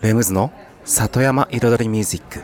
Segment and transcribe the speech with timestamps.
[0.00, 0.52] レムズの
[0.84, 2.40] 里山彩りミュージック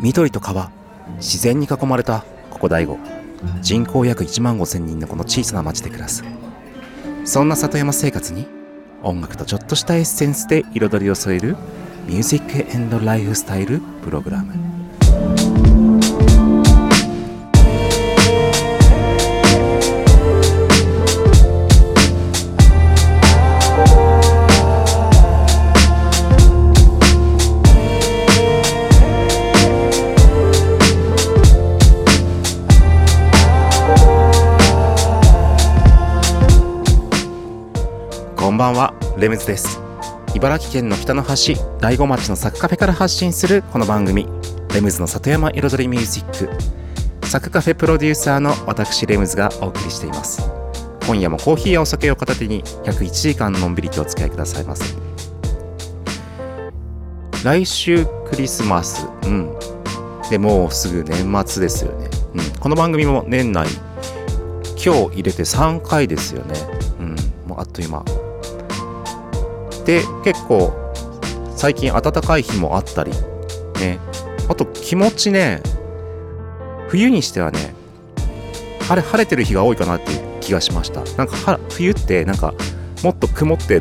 [0.00, 0.70] 緑と川
[1.16, 2.98] 自然に囲まれたここ大悟。
[3.60, 6.22] 人口約1万5000人のこの小さな町で暮らす。
[7.24, 8.46] そんな里山生活に
[9.02, 11.56] 音楽とちょっとしたエッセンスで彩りを添える
[12.06, 14.81] ミュージックエンドライフスタイルプログラム。
[39.32, 39.80] ムズです。
[40.34, 44.26] 茨城県の北の端大子町のサクカフェから発信するこの番組
[44.74, 47.26] レムズの里山彩りミュージック。
[47.26, 50.42] サクカフェプロデューサーの私レムズがお送りしています。
[51.06, 54.84] 今夜もコーヒーやお酒を片手に約1時間のんびりとお付き合いくださいませ。
[57.42, 59.08] 来週クリスマス。
[59.24, 59.56] うん。
[60.28, 63.66] でもうすぐ年末ですよね、うん、この番組も年内。
[64.84, 66.54] 今日入れて3回ですよね。
[67.00, 67.16] うん。
[67.48, 68.04] もうあっという間。
[69.84, 70.72] で結構
[71.56, 73.12] 最近暖かい日もあったり
[73.80, 73.98] ね。
[74.48, 75.62] あと気持ちね
[76.88, 77.74] 冬にしてはね
[78.80, 81.02] 晴れ晴れてる日が多いかなっていう気がしました。
[81.16, 82.52] なんか冬ってなんか
[83.02, 83.80] もっと曇って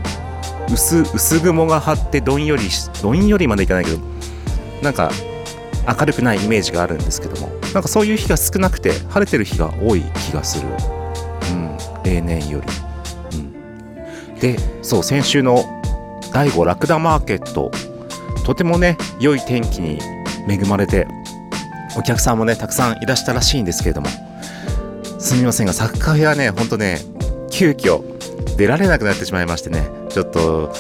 [0.72, 2.70] 薄薄雲が張ってどんより
[3.02, 4.00] どんよりまでいかないけど
[4.82, 5.12] なんか
[6.00, 10.68] 明るくないイメージがあるんですけどもなんかそういう日が少なくて晴れてる日が多い気がする。
[10.68, 12.62] うん例年よ
[13.32, 13.38] り。
[13.40, 14.36] うん。
[14.40, 15.81] でそう先週の
[16.34, 17.72] 第5ラクダマーケット
[18.46, 20.00] とてもね良い天気に
[20.48, 21.08] 恵まれて
[21.98, 24.08] お客さんもねたくさんいらしたらしいんですけれども。
[25.20, 26.98] すみませんがサッカーフェはねほんとね
[27.52, 28.02] 急遽
[28.58, 29.88] 出られなくなってしまいましてね。
[30.10, 30.74] ちょっと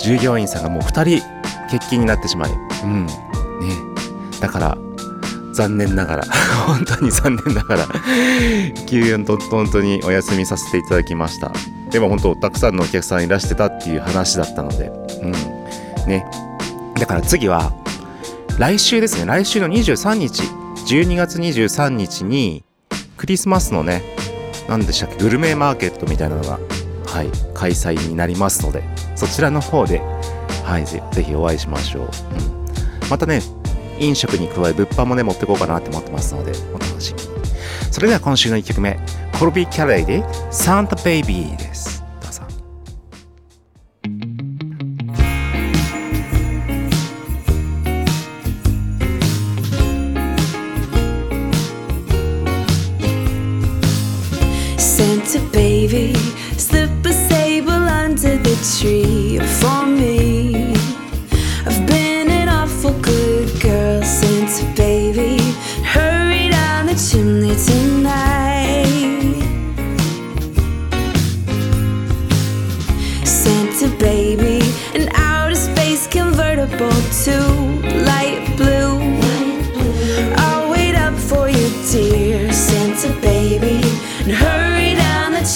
[0.00, 1.26] 従業員さんがもう2人
[1.70, 2.50] 欠勤になってしまい。
[2.84, 3.06] うん。
[3.06, 3.12] ね。
[4.40, 4.78] だから
[5.52, 6.24] 残念ながら。
[6.66, 7.86] 本当に残念ながら。
[8.86, 11.52] 急遽と本当にお休みさせていただきました。
[11.96, 14.88] でも本当たくさんのお客さんいらしてたっていう話だったので
[15.22, 15.32] うん。
[16.06, 16.26] ね。
[16.98, 17.72] だから次は
[18.58, 19.24] 来週ですね。
[19.24, 20.42] 来週の23日。
[20.86, 22.64] 12月23日に
[23.16, 24.02] クリスマスのね
[24.68, 26.60] 何でしたっけグルメマーケットみたいなのが
[27.06, 28.84] はい開催になりますので
[29.16, 29.98] そちらの方で
[30.64, 32.10] はいぜぜひお会いしましょう、うん、
[33.10, 33.40] またね
[33.98, 37.35] 飲食に加え物販もね持ってこうかなって思ってますのでお楽しみに。
[37.96, 38.98] それでは今週の1曲目
[39.38, 41.95] コルビー・キャレイで「サンタ・ベイビー」です。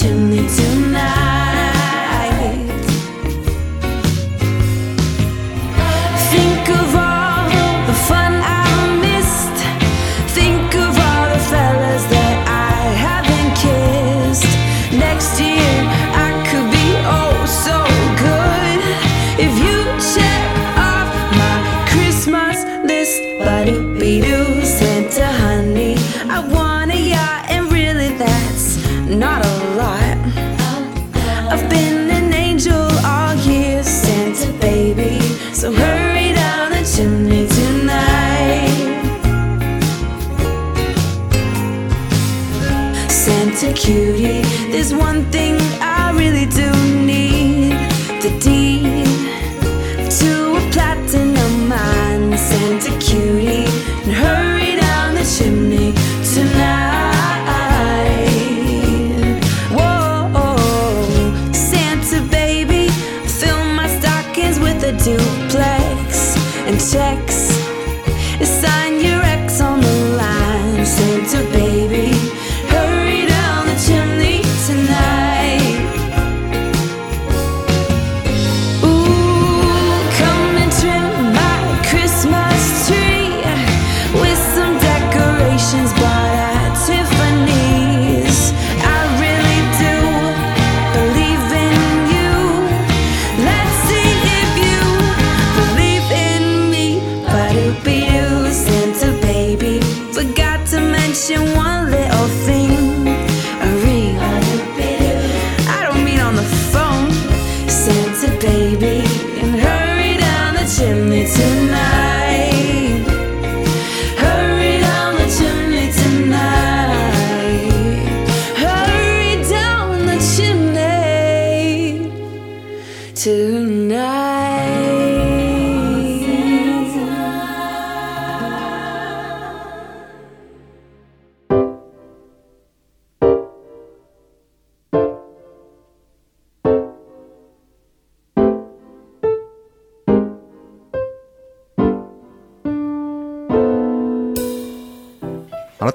[0.01, 0.49] 千里
[44.93, 45.50] one thing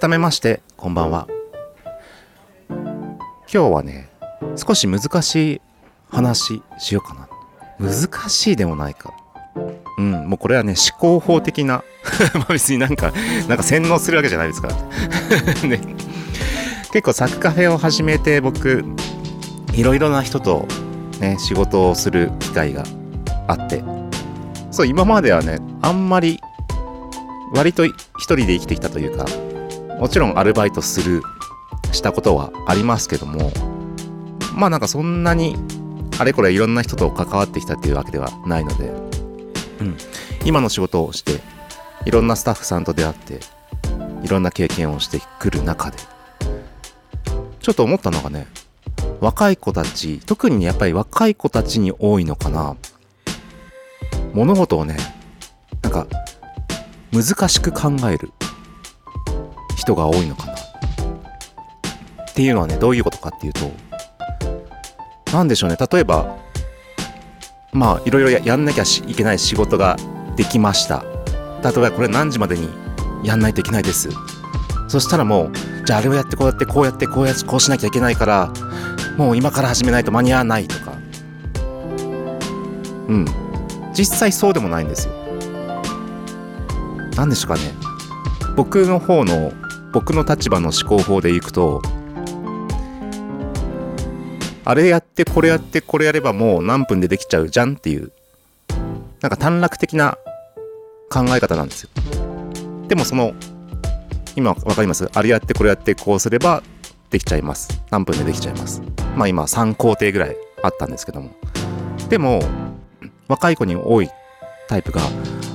[0.06, 1.28] 改めましてこんばんは。
[2.70, 4.08] 今日はね
[4.56, 5.62] 少し難しい
[6.12, 7.28] 話しようかな。
[7.80, 9.16] 難しいでもないか。
[9.98, 11.84] うんもうこれはね思考法的な
[12.36, 13.12] まあ別になんか
[13.48, 14.76] なんか洗脳するわけじゃないですから。
[15.68, 15.82] ね。
[16.92, 18.86] 結構サクカフェを始めて僕
[19.74, 20.68] いろいろな人と
[21.20, 22.84] ね仕事をする機会が
[23.48, 23.84] あって。
[24.70, 26.40] そう今まではねあんまり
[27.56, 29.26] 割と一人で生きてきたというか
[30.00, 31.22] もちろんアルバイトする
[31.92, 33.52] したことはありますけども
[34.54, 35.56] まあなんかそんなに
[36.20, 38.90] あれこれいろんな人と関わってきたっていうわけではないので、
[39.82, 39.98] うん、
[40.46, 41.42] 今の仕事をして
[42.06, 43.40] いろんなスタッフさんと出会って
[44.24, 45.98] いろんな経験をしてくる中で
[47.60, 48.48] ちょっと思ったのがね
[49.20, 52.76] 若い子たち特にやっぱり若い子たちに多いのかな。
[54.36, 54.98] 物事をね
[55.82, 56.08] なんか
[57.14, 58.32] 難しく考える。
[59.86, 60.54] 人が多いのかな。
[60.54, 63.72] っていうのはねどういうことかっていうと
[65.32, 65.78] 何でしょうね。
[65.92, 66.36] 例えば
[67.72, 69.96] まあいろいろやんなきゃいけない仕事が
[70.36, 71.04] できました。
[71.64, 72.70] 例えばこれ何時までに
[73.24, 74.10] やんないといけないです。
[74.88, 75.52] そしたらもう
[75.86, 78.52] じゃああれをやってこうやってこうやってこうやってこうしなきゃいけないから
[79.18, 80.94] もう今から始めないと間に合わないとか。
[83.08, 83.26] うん。
[83.94, 85.14] 実際そうでもないんですよ。
[87.16, 87.74] 何でしょうかね。
[88.56, 89.54] 僕の方の
[89.96, 91.82] 僕の立場の思考法でいくと
[94.66, 98.12] あれやってこれやってこれやればもう何分でできちゃうじゃんっていう
[99.22, 100.18] なんか短絡的な
[101.10, 101.90] 考え方なんですよ。
[102.90, 103.34] でもその
[104.36, 105.10] 今わかります？
[105.14, 106.62] あれやってこれやってこうすれば
[107.10, 107.82] できちゃいます。
[107.90, 108.82] 何分でできちゃいます？
[109.16, 111.32] まあ今3工程ぐらいあったんですけども。
[112.10, 112.42] でも
[113.30, 114.10] 若い子に多い
[114.68, 115.02] タイプが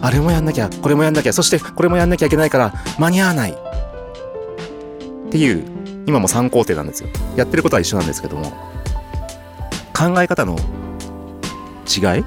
[0.00, 3.69] あれもやんなきゃこれもやんなきゃそしてこれもやんなきゃいけないから間に合わない。
[5.31, 5.65] っていう
[6.06, 7.09] 今も3工程なんですよ。
[7.37, 8.50] やってることは一緒なんですけども
[9.97, 10.59] 考え方の
[11.87, 12.25] 違い？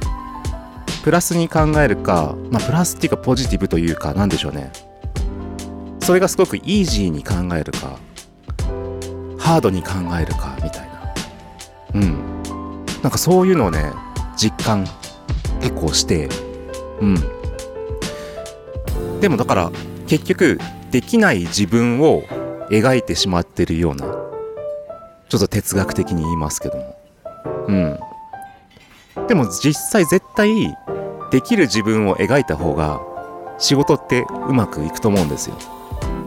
[1.04, 4.72] プラスに考えるかまあプラスっていうかポジティブというかなんでしょうね。
[6.00, 8.00] それがすごくイージーに考えるか
[9.38, 11.14] ハードに考えるかみたいな。
[11.96, 12.84] うん。
[13.02, 13.92] なんかそういうのをね
[14.38, 14.88] 実感
[15.60, 16.30] 結構して
[17.02, 17.16] うん。
[19.20, 19.72] でもだから
[20.08, 20.58] 結局
[20.92, 22.24] できない自分を
[22.70, 24.06] 描いてしまってるような
[25.30, 26.96] ちょっと哲学的に言いますけども。
[27.68, 28.00] うん。
[29.28, 30.50] でも実際絶対
[31.32, 33.02] できる自分を描いた方が
[33.58, 35.58] 仕事ってうまくいくと思うんですよ。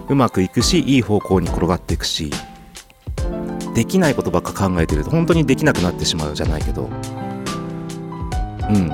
[0.09, 2.31] うまくいくしいい方向に転がっていくし
[3.75, 6.89] できないことばっか考えてると本当にできなくなってしまうじゃないけど。
[8.69, 8.89] うん。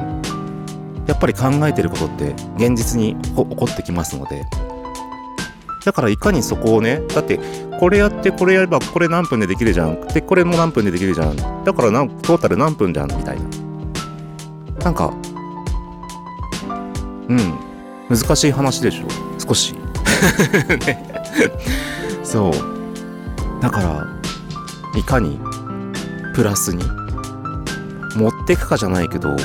[1.07, 4.45] やっぱり考えてることって現実に起こ起こってきますので
[5.85, 7.41] だからいかにそこをねだって
[7.79, 10.01] これやってこれやればこれ何分でできるじゃん。
[10.09, 11.37] でこれも何分でできるじゃん。
[11.65, 13.09] だからなんトータル何分じゃん。
[13.09, 13.45] みたいな。
[14.85, 15.13] なんか
[17.29, 17.59] うん。
[18.09, 19.07] 難しい話でしょ。
[19.39, 19.75] 少し。
[20.87, 21.23] ね。
[22.23, 22.53] そう。
[23.63, 24.07] だから
[24.99, 25.39] いかに
[26.35, 26.83] プラスに
[28.17, 29.37] 持っていくかじゃないけどや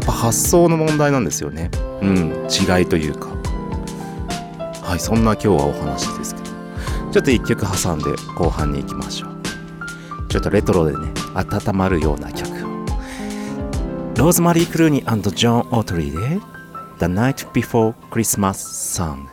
[0.00, 1.70] っぱ発想の問題なんですよね。
[2.02, 2.46] うん。
[2.50, 3.29] 違いというか
[4.90, 6.50] はいそんな今日はお話ですけど
[7.12, 8.06] ちょっと一曲挟んで
[8.36, 9.30] 後半に行きましょう
[10.28, 12.68] ちょっとレトロでね温まるような曲を
[14.16, 16.40] ローズマリー・クルーニージョン・オートリーで
[16.98, 19.28] The Night Before Christmas Song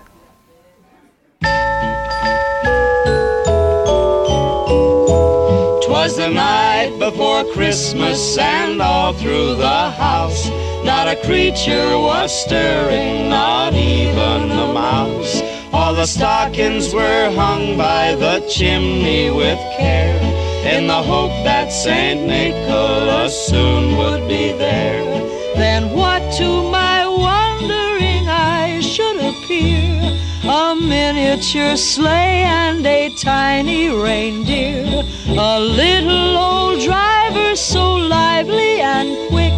[5.87, 10.51] Twas the night before Christmas, and all through the house,
[10.87, 15.41] not a creature was stirring, not even a mouse.
[15.73, 20.17] All the stockings were hung by the chimney with care,
[20.63, 25.03] in the hope that Saint Nicholas soon would be there.
[25.57, 29.99] Then what to my wondering eyes should appear?
[30.45, 35.03] A miniature sleigh and a tiny reindeer.
[35.27, 39.57] A little old driver so lively and quick.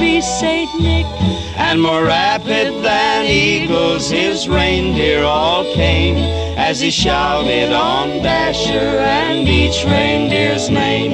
[0.00, 1.06] Be Saint Nick.
[1.56, 6.16] And more rapid than eagles, his reindeer all came
[6.58, 11.12] as he shouted on Dasher and each reindeer's name.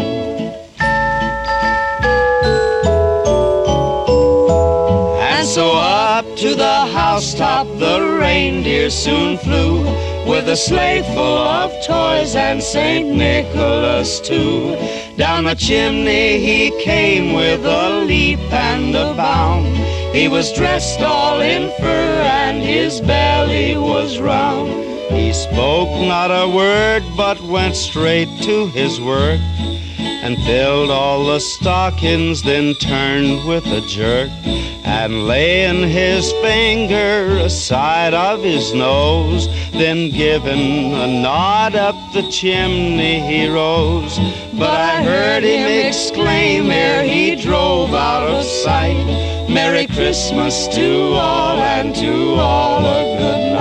[5.18, 9.82] And so up to the housetop the reindeer soon flew
[10.30, 13.08] with a sleigh full of toys and St.
[13.08, 14.76] Nicholas too.
[15.16, 19.74] Down the chimney he came with a leap and a bound.
[20.14, 24.70] He was dressed all in fur and his belly was round.
[25.10, 29.40] He spoke not a word but went straight to his work
[30.26, 34.28] and filled all the stockings, then turned with a jerk
[34.84, 43.20] and laying his finger aside of his nose, then giving a nod up the chimney
[43.20, 44.18] he rose.
[44.52, 48.96] But I heard him exclaim ere he drove out of sight,
[49.48, 53.55] Merry Christmas to all and to all a good night.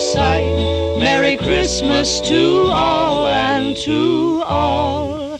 [0.00, 0.98] Sight.
[0.98, 5.38] Merry Christmas to all and to all.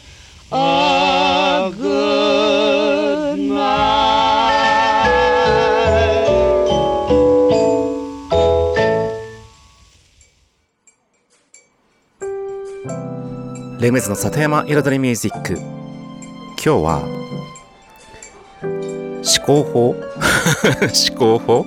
[0.53, 4.11] A good night.
[13.81, 15.65] レムズの里山彩りミュージック今
[16.63, 16.99] 日は
[19.23, 19.99] 思考法思
[21.19, 21.65] 考法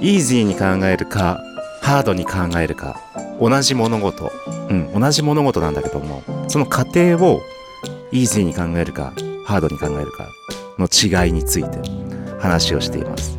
[0.00, 1.42] イージーに考えるか
[1.80, 3.00] ハードに考えるか
[3.40, 4.30] 同じ物事。
[4.68, 7.40] うん同じ物事なんだけどもその過程を
[8.10, 9.12] イージーに考えるか
[9.44, 10.28] ハードに考えるか
[10.78, 11.78] の違いについて
[12.40, 13.38] 話をしています。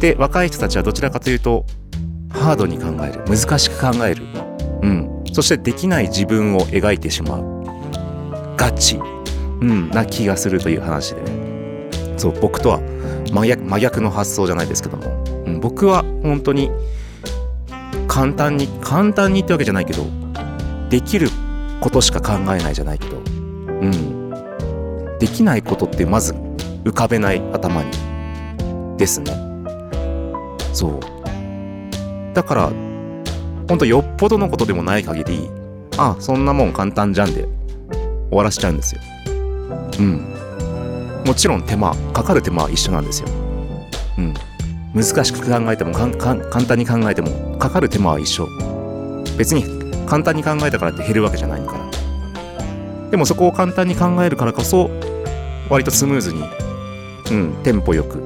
[0.00, 1.66] で若い人たちはどちらかというと
[2.30, 4.24] ハードに考える難しく考える。
[4.82, 7.64] うんそしてできない自分を描いてしまう。
[8.56, 8.96] ガチ。
[9.60, 11.22] うんな気がするという話で。
[11.22, 11.48] ね
[12.16, 12.80] そう僕とは
[13.32, 15.17] 真逆真逆の発想じゃないですけども、
[15.60, 16.70] 僕は本当に
[18.06, 20.04] 簡単に簡単にってわけじゃないけど
[20.88, 21.28] できる
[21.80, 23.20] ことしか考えないじゃないけどう
[23.86, 24.30] ん。
[25.18, 26.34] できないことってまず
[26.84, 27.90] 浮かべない頭に
[28.96, 29.32] ですね。
[30.72, 31.00] そう。
[32.34, 32.72] だから
[33.68, 35.50] ほんとよっぽどのことでもない限り
[35.96, 37.48] あそんなもん簡単じゃんで
[38.30, 39.00] 終わらしちゃうんですよ。
[39.98, 40.34] うん。
[41.26, 43.28] もちろん手間かかる手間は一緒なんですよ。
[44.18, 44.34] うん。
[44.98, 48.48] 難しく考えても簡単に考えてもかかる手間は一緒。
[49.36, 49.64] 別に
[50.06, 53.10] 簡単に考えたからって減るわけじゃないから。
[53.10, 54.90] でもそこを簡単に考えるからこそ
[55.70, 56.42] 割とスムーズに
[57.30, 58.20] うんテンポよくう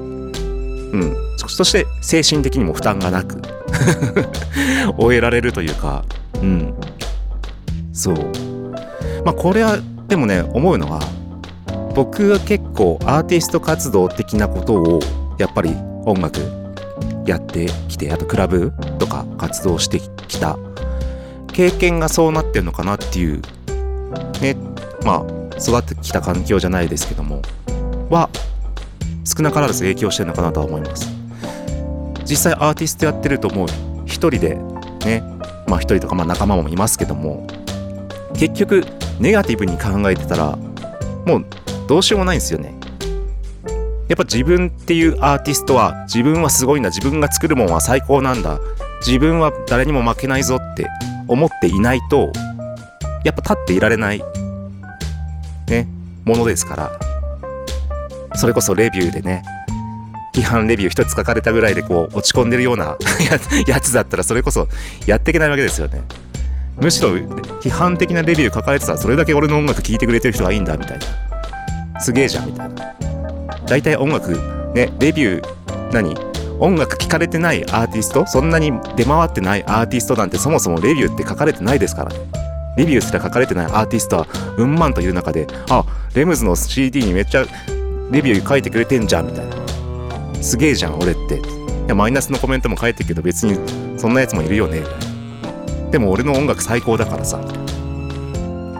[0.97, 3.39] んそそして精神的にも負担がなく
[4.97, 6.03] 終えられるというか
[6.41, 6.73] うん。
[7.93, 8.15] そう。
[9.23, 9.77] まあこれは
[10.07, 10.99] でもね思うのは
[11.93, 14.99] 僕は結構アーティスト活動的なことを
[15.37, 15.75] やっぱり
[16.05, 16.39] 音楽
[17.25, 20.57] やってきてあとクラブとか活動してきた。
[21.51, 23.41] 経験がそうなってるのかなっていう。
[24.41, 24.55] ね
[25.03, 27.41] まあ育ってきた環境じゃないですけども。
[28.09, 28.29] は
[29.25, 31.09] 少なからず影響してるのかなとは思います。
[32.25, 33.67] 実際アーティストやってるともう
[34.05, 34.55] 一人で
[35.05, 35.23] ね
[35.67, 37.47] まあ一人とかまあ仲間もいますけども。
[38.35, 38.83] 結局
[39.19, 40.57] ネガティブに考えてたら
[41.25, 41.45] もう
[41.87, 42.73] どうしようもないんですよね。
[44.07, 48.59] やっぱ自分っていうアーティストは自分はすごいんだ自分が作るもんは最高なんだ
[49.05, 50.87] 自分は誰にも負けないぞって
[51.27, 52.31] 思っていないと
[53.23, 54.21] やっぱ立っていられない
[55.69, 55.87] ね
[56.25, 57.13] ものですから。
[58.35, 59.43] それこそレビューでね
[60.33, 62.97] 批判レビュー一つ書かれたぐらいでこう落ち込んでるような
[63.65, 64.67] ややつだったらそれこそ
[65.05, 66.01] やっていけないわけですよね。
[66.81, 72.01] むしろ批判的なレビュー書かれてたらそれだけ俺の音楽聴いてくれてる人がいいんだみたいな。
[72.01, 72.75] すげえじゃんみたいな。
[73.67, 74.31] 大体音楽
[74.73, 76.15] ねレビュー何？
[76.59, 78.25] 音楽聴かれてないアーティスト？
[78.27, 82.13] そんなに出回ってないアーティストなんてそもそもレビューって書かれてないですから。
[82.13, 82.19] ね
[82.75, 84.27] レビューすら書かれてないアーティストは
[84.57, 87.45] うん万といる中であレムズの CD にめっちゃ
[88.09, 89.55] レビュー書いてくれてんじゃんみたいな。
[90.41, 91.37] すげえじゃん俺って。
[91.37, 91.41] い
[91.87, 93.59] やマイナスのコメントも返ってるけど別に
[93.99, 94.81] そんなやつもいるよね。
[95.91, 97.39] でも俺の音楽最高だからさ。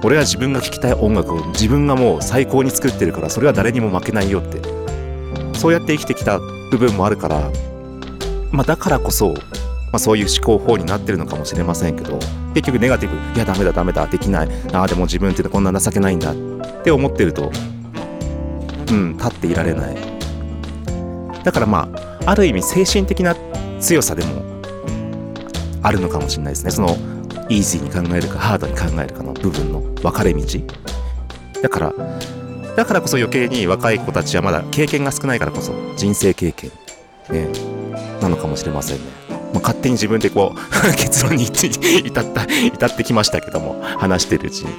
[0.04, 4.62] 俺は自分が聴きたい音楽を自分がもう最高に作ってるからそれは誰にも負けないよって。
[5.58, 7.50] そうやって生きてきた部分もあるから
[8.52, 9.38] まあだからこそ、ま
[9.94, 12.20] あ、そういう思考法になってるのかもしれませんけど
[12.54, 14.50] 結局ネガティブいやダメだダメだできない。
[14.74, 16.36] ああでも自分ってこんな情けないんだっ
[16.84, 17.50] て思ってると
[18.92, 19.96] うん立っていられない。
[21.44, 21.88] だからま
[22.26, 23.36] あある意味精神的な
[23.80, 24.44] 強さでも
[25.82, 26.72] あるのかもしれないですね。
[26.72, 26.98] その
[27.50, 30.42] イージーに考えるかハードに考えるかの部分の分かれ道。
[31.62, 31.94] だから
[32.76, 36.72] だからこそ余計に若い子たちはまだ経験が少ないからこそ人生経験。
[37.30, 37.48] ね。
[38.22, 40.58] なのかもしれませんね、まあ、勝手に自分でこう
[40.96, 44.70] 結論に至った至ってきましたけども話してるうちに。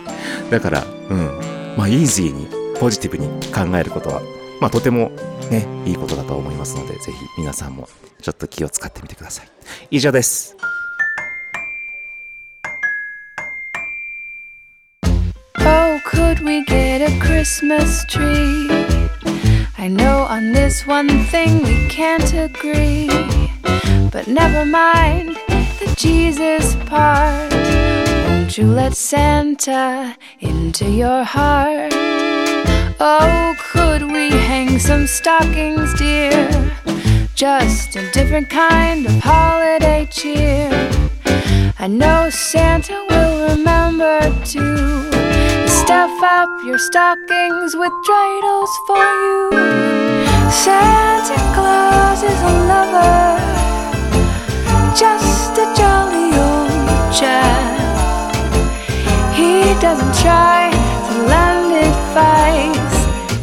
[0.50, 1.54] だからうん。
[1.76, 4.22] まあイージーにポジティブに考えることは
[4.60, 5.10] まあとても
[5.50, 7.88] ねいいことだと思いますのでぜひ皆さんも
[8.20, 9.48] ちょっと気を使ってみてください。
[9.90, 10.56] 以上です。
[16.34, 18.66] Could we get a Christmas tree?
[19.78, 23.06] I know on this one thing we can't agree.
[24.10, 25.36] But never mind
[25.78, 27.52] the Jesus part.
[28.26, 31.92] Won't you let Santa into your heart?
[32.98, 36.48] Oh, could we hang some stockings, dear?
[37.36, 40.68] Just a different kind of holiday cheer.
[41.78, 45.13] I know Santa will remember to
[45.84, 49.50] stuff up your stockings with dreidels for you.
[50.50, 53.26] Santa Claus is a lover,
[54.96, 57.74] just a jolly old chap.
[59.36, 60.70] He doesn't try
[61.06, 62.96] to land advice,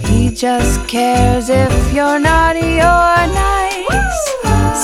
[0.09, 4.17] he just cares if you're naughty or nice.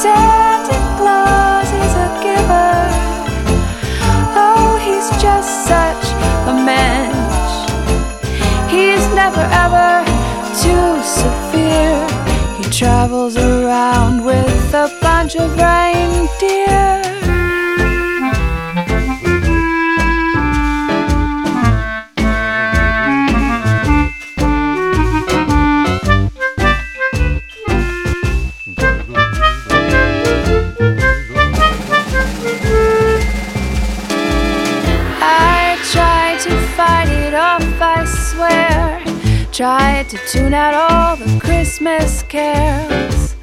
[0.01, 2.77] Santa Claus is a giver.
[4.45, 6.06] Oh, he's just such
[9.17, 10.05] never ever
[10.61, 11.97] too severe.
[12.57, 17.16] He travels around with a bunch of reindeer.
[39.57, 43.33] Tried to tune out all the Christmas carols.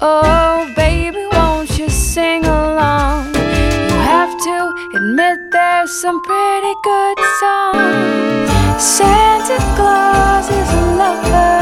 [0.00, 3.34] Oh, baby, won't you sing along?
[3.34, 8.48] You have to admit there's some pretty good songs.
[8.82, 11.60] Santa Claus is a lover,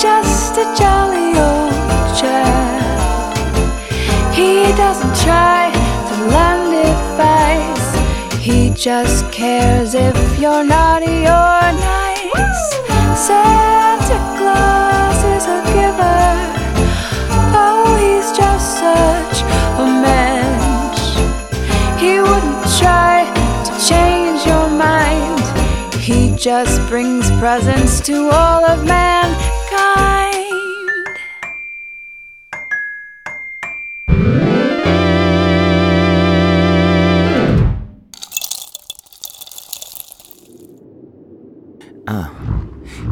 [0.00, 1.74] just a jolly old
[2.16, 3.36] chap.
[4.32, 5.70] He doesn't try
[6.08, 8.40] to lend advice.
[8.40, 11.99] He just cares if you're naughty or nice
[13.16, 16.30] santa claus is a giver.
[17.62, 19.42] Oh, he's just such
[19.78, 20.40] a man.
[26.10, 30.29] He just brings presents to all of mankind.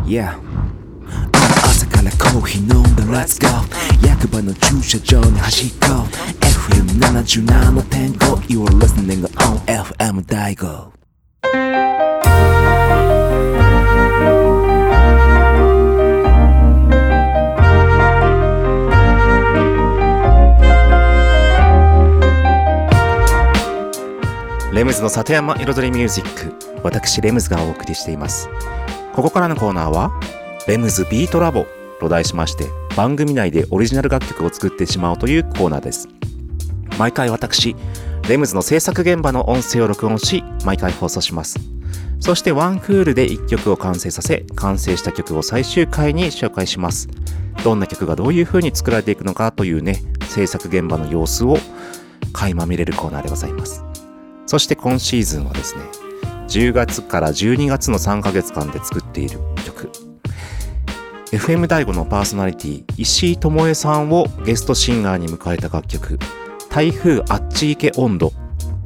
[0.08, 0.38] Yeah.
[1.64, 3.46] 朝からコーヒー飲んだ Let's go.
[4.06, 5.88] 役場の駐車場に走っこう
[6.46, 10.92] FM77.5 You are listening on FM 大悟
[24.72, 28.48] レムズの里山彩りミュージック私レムズがお送りしています
[29.14, 30.12] ここからのコーナーは
[30.66, 31.66] レムズビートラボ
[32.00, 32.66] と題しまして
[32.96, 36.08] 番組内でオリジナル楽曲を作ってしまおうというコーナーです。
[36.98, 37.76] 毎回私
[38.28, 41.58] レムズの制作現場の音声を録音し毎回放送します。
[42.20, 47.08] そしてワンクールで1曲を完成させ完成した曲を最終回に紹介します。
[47.64, 51.56] どんな曲がどういう風に作られていくのかというね制作現場の様子を
[52.32, 53.84] 垣間見れるコーナーでございます。
[54.46, 55.82] そして今シーズンはですね
[56.48, 59.90] 10月から12月の3ヶ月間で作っている曲
[61.30, 66.18] FM 大悟のパーソナリティ石井智恵さんをゲストシンガーに迎えた楽曲
[66.70, 68.32] 「台風あっち行け温度」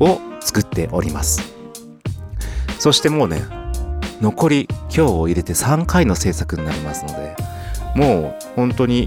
[0.01, 1.55] を作っております
[2.79, 3.43] そしてもうね
[4.21, 7.37] 残り今日を入れて3回の制作になりますので
[7.95, 9.07] もう本当に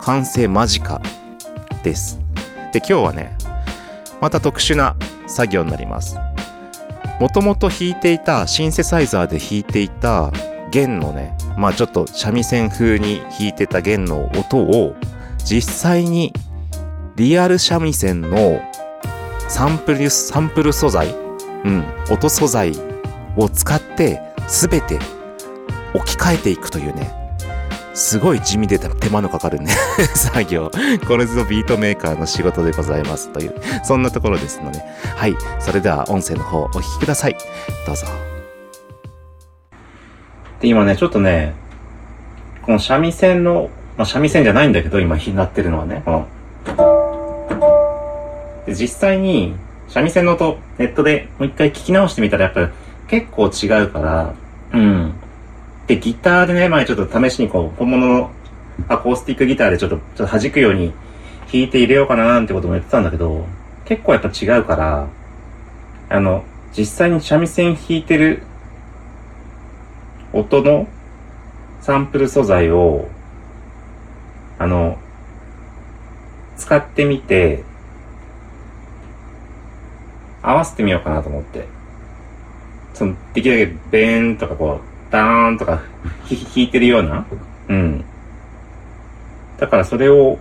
[0.00, 1.00] 完成間近
[1.82, 2.18] です。
[2.72, 3.36] で、今日はね、
[4.20, 6.16] また特殊な作業になります。
[7.20, 10.32] もともと弾いていた、シンセサイザーで弾いていた
[10.70, 14.94] 弦のね、まあちょっと三味線風に弾いてた弦の音を、
[15.44, 16.32] 実際に
[17.16, 18.60] リアル三味線の
[19.48, 21.14] サンプル、サンプル素材、
[21.64, 22.72] うん、音素材
[23.36, 24.98] を使って全て
[25.94, 27.23] 置き換えていくというね、
[27.94, 29.70] すごい地味で手間のかかるね、
[30.14, 30.70] 作業。
[31.06, 33.54] これぞビートメーカーの仕事でございますという、
[33.84, 34.82] そんなところですので、
[35.16, 37.36] はい、それでは音声の方お聞きください。
[37.86, 38.06] どうぞ。
[40.60, 41.54] で、今ね、ちょっとね、
[42.62, 46.28] この三味線の、まあ、三味線じゃないんだけど、今、なってるのはね、この、
[48.66, 49.54] で実際に、
[49.88, 52.68] 三味線の音、ネットでもう一回聞き直してみたら、やっぱり
[53.06, 54.34] 結構違うから、
[54.72, 55.14] うん。
[55.86, 58.30] で、ギターでね、前ちょっと試しにこう、本物の
[58.88, 60.92] アコースティックギターでちょっと、ちょっと弾くように
[61.52, 63.46] 弾いて入れようかななんてことも言ってたんだけど、
[63.84, 65.08] 結構やっぱ違うから、
[66.08, 66.44] あの、
[66.76, 68.42] 実際に三味線弾いてる
[70.32, 70.88] 音の
[71.80, 73.08] サンプル素材を、
[74.58, 74.98] あの、
[76.56, 77.62] 使ってみて、
[80.42, 81.66] 合わせてみようかなと思って。
[82.94, 85.80] その、できるだけベーンとかこう、ダーンとか
[86.24, 87.24] ひ弾いてるような？
[87.68, 88.04] うん。
[89.58, 90.38] だからそれを、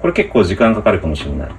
[0.00, 1.50] これ結構時間かかるかもしれない。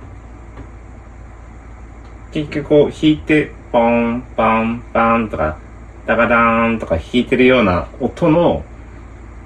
[2.33, 5.57] 結局こう弾いて、ポン、パン、パンとか、
[6.05, 8.65] ダガダーンとか弾いてるような音の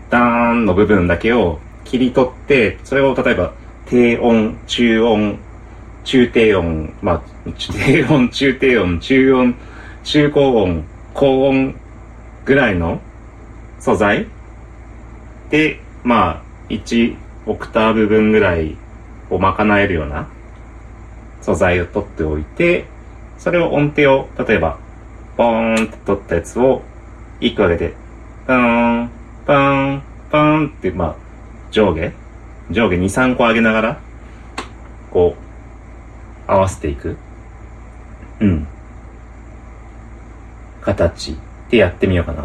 [0.09, 3.53] ダーンの部分だけを切り取って、それを例えば
[3.85, 5.37] 低音、中音、
[6.03, 7.21] 中低音、まあ、
[7.71, 9.55] 低音、中低音、中音、
[10.03, 11.75] 中高音、高音
[12.45, 13.01] ぐらいの
[13.79, 14.27] 素材？
[15.49, 18.77] で、まあ、1オクターブ分ぐらい
[19.29, 20.27] を賄えるような
[21.41, 22.85] 素材を取っておいて、
[23.37, 24.77] それを音程を、例えば、
[25.37, 26.81] ボーンって取ったやつを、
[27.39, 27.93] 一個上げて、
[28.45, 29.09] パーン、
[29.45, 31.15] パーン、パーンって、まあ、
[31.71, 32.11] 上下？
[32.69, 33.99] 上下2、3個上げながら、
[35.09, 35.35] こ
[36.47, 37.15] う、合わせていく。
[38.41, 38.67] うん。
[40.81, 41.37] 形
[41.69, 42.43] でやってみようかな。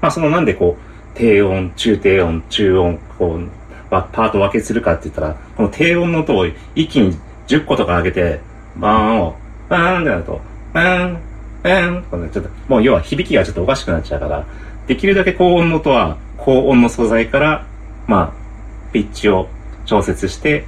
[0.00, 3.48] まあ、そのなんでこう、低音、中低音、中音、こう、
[3.90, 7.16] パート分けするかって言ったら、この低音の音を一気に
[7.48, 8.40] 10個とか上げて、
[8.76, 9.36] バーンを、
[9.68, 10.40] バーンってなると、
[10.72, 11.18] バーン、
[11.62, 14.44] バーンとね、ちょっと、もう要は響きがちょっとおかしくなっちゃうから、
[14.86, 17.66] できるだけ高音の音は、高音の素材から、
[18.06, 19.48] まあ、ピッチを
[19.86, 20.64] 調節して、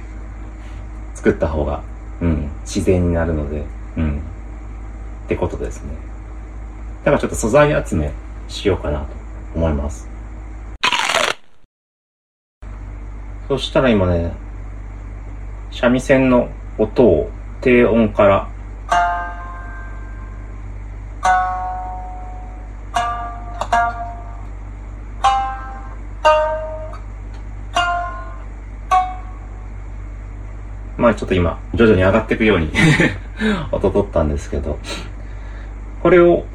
[1.15, 1.83] 作った方が、
[2.21, 3.63] うん、自然になるので、
[3.97, 6.10] うん、ってことですね。
[7.03, 8.11] だからちょっと素材集め
[8.47, 9.07] しようかなと
[9.55, 10.07] 思います。
[13.47, 14.33] そしたら今ね、
[15.71, 17.29] 三味線の音を
[17.61, 18.47] 低音から
[31.01, 32.71] まあちょっと今、徐々に上がっていくように
[33.73, 34.77] 音取ったんですけど、
[36.03, 36.45] これを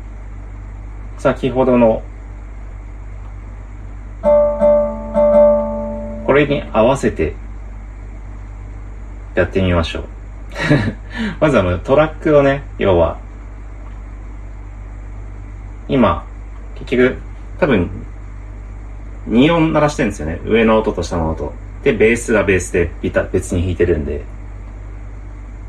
[1.26, 2.04] 先ほどの
[6.24, 7.34] これに合わせて
[9.34, 10.04] やってみましょう。
[11.42, 13.18] まずあのトラックをね、要は、
[15.88, 16.24] 今、
[16.76, 17.18] 結局、
[17.58, 17.90] 多分、
[19.28, 20.38] 2音鳴らしてるんですよね。
[20.44, 21.52] 上の音と下の音。
[21.82, 22.88] で、ベースはベースで
[23.32, 24.22] 別に弾いてるんで。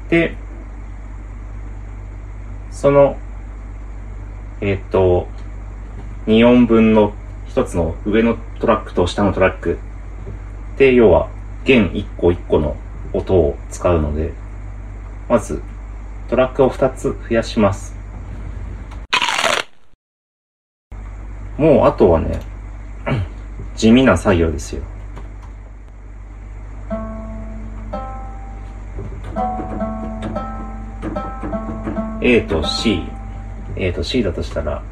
[0.10, 0.36] で、
[2.70, 3.18] その、
[4.62, 5.28] えっと、
[6.28, 7.14] 2音分の
[7.48, 9.80] 一つの上のトラックと下のトラック
[10.78, 11.30] で、要は、
[11.64, 12.76] 弦1個1個の
[13.14, 14.34] 音を使うので、
[15.30, 15.62] まず、
[16.30, 17.96] トラックを2つ増やします。
[21.58, 22.42] もう、あとはね、
[23.78, 24.84] 地味な作業ですよ。
[32.20, 33.02] A と C。
[33.78, 34.84] A と C だとしたら、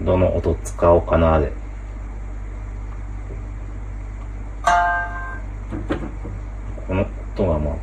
[0.00, 1.52] どの音使おうかなで。
[6.86, 7.76] この音がまあ、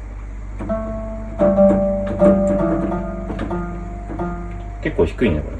[4.81, 5.57] 結構低いね、これ。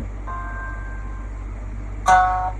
[2.05, 2.53] あ、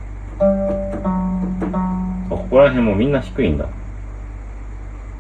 [2.29, 3.67] ここら辺もみんな低いんだ。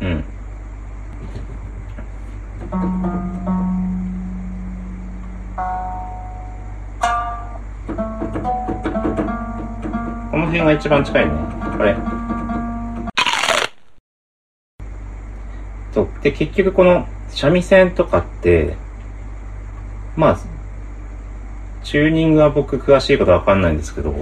[0.01, 0.23] うん。
[10.55, 11.31] 辺が一番近いね。
[11.77, 11.95] これ。
[15.93, 16.07] そう。
[16.21, 18.75] で、結局この三味線とかって、
[20.15, 20.39] まあ、
[21.83, 24.15] チューニングは僕詳しいことはわかんないんですけど、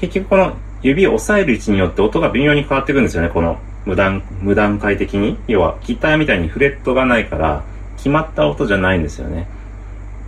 [0.00, 5.38] 結局この指を押さえる位置によって音が微妙に変わってくるんですよね、この無段、無段階的に。
[5.48, 7.64] 要はギターみたいにフレットがないから、
[7.96, 9.46] 決まった音じゃないんですよね。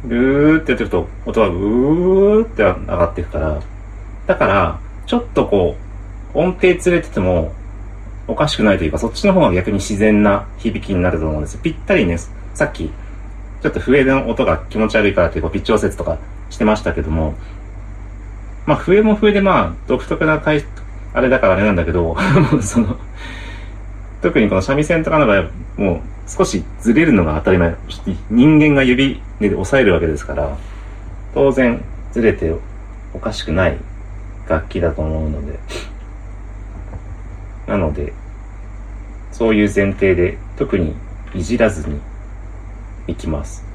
[0.05, 3.61] ブーってやってると、音がブーって上がっていくから。
[4.27, 5.76] だから、ちょっとこ
[6.34, 7.52] う、音程ずれてても
[8.26, 11.60] おかしくないというか、そっちの方が逆に自然な響きになると思うんですよ。
[11.62, 12.18] ぴったりね、
[12.54, 12.90] さっき、
[13.62, 16.18] ちょっと笛の音が気持ち悪いからってこうピッチ調節とか
[16.50, 17.34] してましたけども、
[18.66, 20.64] まあ笛も笛でまあ独特な回、
[21.14, 22.16] あれだからあれなんだけど、
[22.60, 22.96] その、
[24.22, 27.74] 特にこの三味線とかの場合はもう少しずれるのが当たり前。
[28.30, 30.56] 人間が指で押さえるわけですから、
[31.34, 32.54] 当然ずれて
[33.14, 33.76] おかしくない
[34.48, 35.59] 楽器だと思うので、
[37.66, 38.12] なので、
[39.31, 40.94] そういう前提で特に
[41.35, 42.00] いじらずに
[43.07, 43.71] いきます。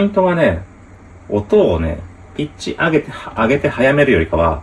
[0.00, 0.62] イントがね、
[1.28, 2.00] 音をね、
[2.36, 4.62] ピッチ上げて、上げて早めるよりかは、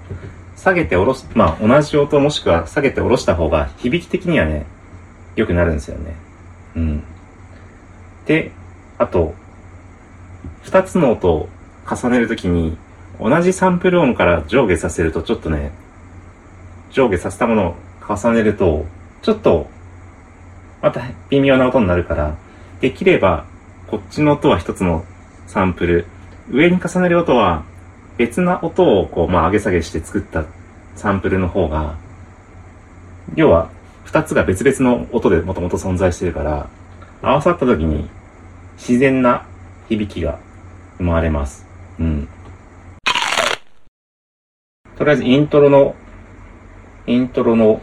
[0.55, 4.65] 下げて下ろす、まあ同じ音もしくは下げて下ろした方が響き的にはね、
[5.35, 6.15] 良くなるんですよね。
[6.75, 7.03] うん。
[8.25, 8.51] で、
[8.97, 9.35] あと、
[10.63, 11.49] 二つの音を
[11.89, 12.77] 重ねるときに、
[13.19, 15.71] 同じサンプル音から上下させるとちょっとね、
[16.91, 17.75] 上下させたものを
[18.07, 18.85] 重ねると、
[19.21, 19.69] ちょっと、
[20.81, 22.35] また微妙な音になるから、
[22.81, 23.45] できれば、
[23.87, 25.05] こっちの音は一つの
[25.47, 26.05] サンプル、
[26.51, 27.63] 上に重ねる音は
[28.17, 30.45] 別な音をこう、まあ上げ下げして作った
[30.95, 31.95] サンプルの方が、
[33.35, 33.69] 要は
[34.03, 36.69] 二つが別々の音でもともと存在してるから、
[37.21, 38.09] 合わさった時に
[38.77, 39.45] 自然な
[39.89, 40.39] 響きが
[40.97, 41.65] 生まれます。
[41.99, 42.27] うん。
[44.97, 45.95] とりあえずイントロの、
[47.05, 47.81] イントロの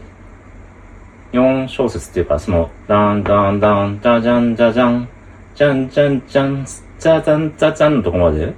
[1.31, 5.09] 4小節っていうか、その、ダンダンダン、ダジャンジャジャン、
[5.55, 6.65] じゃんじゃんじゃん、
[6.99, 8.53] じゃじゃんじゃじゃんのとこまで？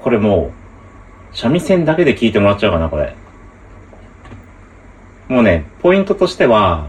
[0.00, 0.52] これも
[1.32, 3.14] う、三味線だけで聞いてもらっちゃうかな、これ。
[5.28, 6.88] もうね、ポイントとしては、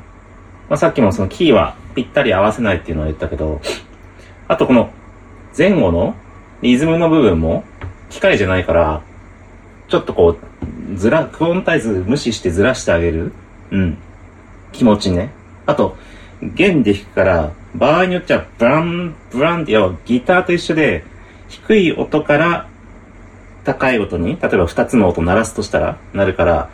[0.70, 3.62] まあ、さっきもそのキーはぴったり合わせないっていうのを言ったけど、
[4.48, 4.92] あとこの
[5.58, 6.16] 前後の
[6.62, 7.64] リズムの部分も
[8.10, 9.02] 機械じゃないから、
[9.88, 10.38] ちょっとこ
[10.92, 13.32] う、ずら、クオンタイズ無視してずらしてあげる。
[13.72, 13.98] うん。
[14.72, 15.32] 気持ちね。
[15.66, 15.98] あと、
[16.42, 21.04] 弦で弾くから、場合によっちゃブラン、ブランって、要ギターと一緒で、
[21.48, 22.68] 低い音から
[23.64, 26.70] 高い音に、例えば二つの音鳴らすとしたら、なるから、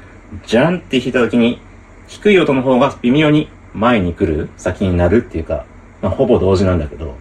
[0.46, 1.60] ジャンって弾いた時に、
[2.08, 5.66] 低い音の方が微妙に前に来る、先になるっていうか、
[6.02, 7.16] まあ、ほぼ同時なんだけど。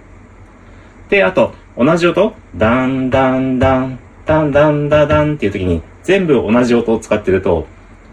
[1.09, 7.67] で、あと、同じ音、ダンダンダン、ダンダンダダンっていう時に、全部同じ音を使ってると、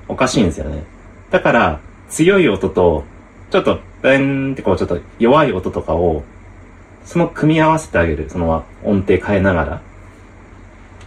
[0.07, 0.83] おかしいんですよね。
[1.29, 1.79] だから、
[2.09, 3.03] 強い音と、
[3.51, 6.23] ちょっと、ベンってこう、ちょっと弱い音とかを、
[7.03, 8.29] その組み合わせてあげる。
[8.29, 9.81] その音程変えながら。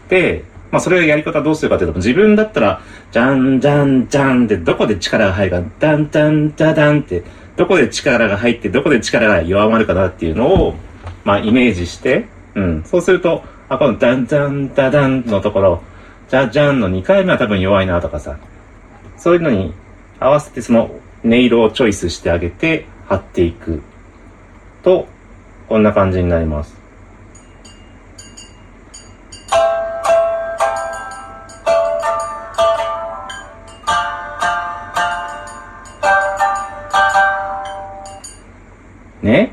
[0.09, 2.81] で、まあそれをやり方どうするかというと、自分だったら、
[3.13, 7.23] じゃんじゃんじゃんってどこで力が入るか、ダンダンダダンって、
[7.57, 10.75] どこで力が入って、どこで力が弱まるかなっていうのを、
[11.25, 12.85] まあイメージして、うん。
[12.85, 15.83] そうすると、あ、このダンダンダダンのところ、
[16.29, 18.37] じゃじゃんの2回目は多分弱いなとかさ、
[19.19, 19.73] そういうのに
[20.19, 20.91] 合わせてその
[21.25, 23.83] 音色をチョイスしてあげて貼っていく
[24.83, 25.07] と、
[25.69, 26.77] こんな感じになります。
[39.23, 39.53] ね？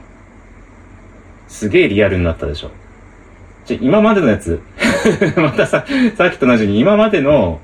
[1.48, 2.72] すげえリアルになったでしょ。
[3.66, 4.64] じゃ、今までのやつ、
[5.38, 5.86] またさ、
[6.18, 7.62] さっきと同じように今までの、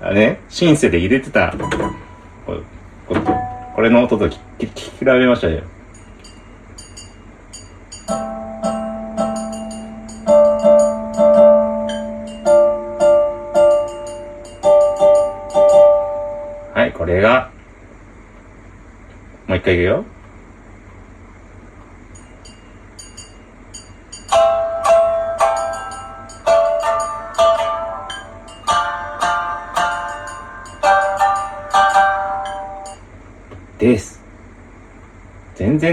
[0.00, 0.14] あれ？
[0.14, 1.54] ね、シンセで入れてた、
[3.08, 5.62] これの音と聞き比べましたよ。
[16.74, 17.50] はいこれが、
[19.46, 20.04] もう一回いくよ。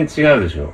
[0.04, 0.74] 然違うでしょ。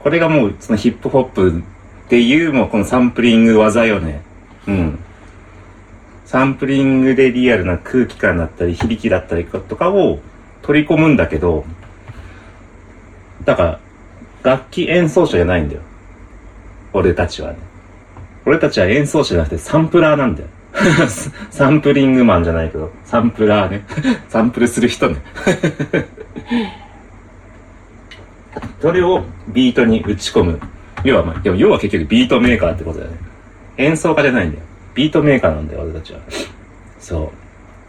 [0.00, 4.22] これがもうそのヒップホップっていうもうこのサンプリング技よね。
[4.66, 4.98] うん。
[6.24, 10.18] サンプリングでリアルな空気感だったり響きだったりとかを
[10.62, 11.64] 取り込むんだけど、
[13.44, 13.80] だから
[14.42, 15.82] 楽器演奏者じゃないんだよ。
[16.92, 17.58] 俺たちはね。
[18.44, 20.48] 俺たちは演奏者じゃなくてサンプラーなんだよ。
[21.50, 23.84] サンプリングマンじゃないけど、サンプラーね。
[24.28, 25.16] サンプルする人ね。
[28.80, 30.60] それをビートに打ち込む。
[31.04, 33.18] 要は、まあ、でも要は結局ビートメーカーってことだよね。
[33.78, 34.64] 演奏家じゃないんだよ。
[34.94, 36.20] ビートメーカーなんだよ、俺たちは。
[36.98, 37.32] そ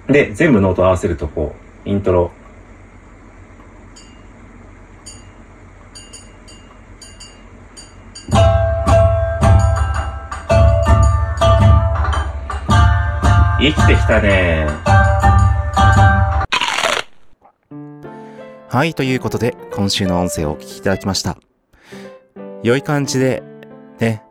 [0.08, 0.12] う。
[0.14, 2.32] で、全部ノート合わせるとこう、イントロ。
[13.60, 14.68] 生きてきたね
[18.74, 21.38] はい、ということで、今週の音声をお聞きいただきました。
[22.64, 23.44] 良い感じで、
[24.00, 24.24] ね、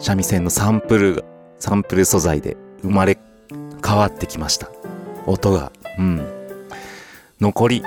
[0.00, 1.24] 三味線のサンプル、
[1.60, 3.16] サンプル素材で生まれ
[3.86, 4.68] 変わってきました。
[5.24, 5.70] 音が。
[6.00, 6.26] うん。
[7.40, 7.84] 残り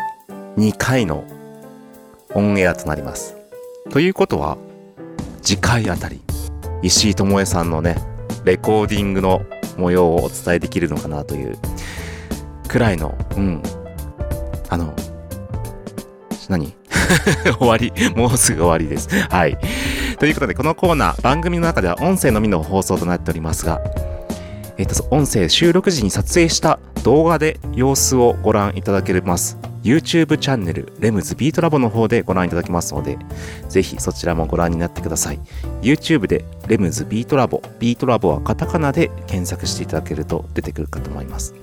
[0.55, 1.25] 2回の
[2.33, 3.35] オンエアとなります。
[3.89, 4.57] ということは、
[5.41, 6.21] 次回あたり、
[6.81, 7.97] 石井智恵さんのね、
[8.45, 9.41] レコーディングの
[9.75, 11.57] 模様をお伝えできるのかなという
[12.69, 13.61] くらいの、うん。
[14.69, 14.95] あの、
[16.49, 16.73] 何？
[17.57, 17.93] 終わり。
[18.15, 19.07] もうすぐ終わりです。
[19.29, 19.57] はい。
[20.19, 23.81] ということで、このコーナー、番組の中では音声のみの放送となっておりますが、
[24.77, 29.57] えっと、音声収録時に撮影した動画で様子をご覧いただけます。
[29.83, 33.17] YouTube チャンネル、レムズビートラボの方でご覧いただけますので、
[33.69, 35.39] ぜひそちらもご覧になってください。
[35.81, 41.53] YouTube でレムズビートラボ、ビートラボはカタカナで検索していただけると出てくるかと思います。